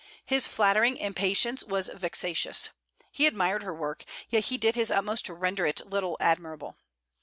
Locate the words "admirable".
6.19-6.75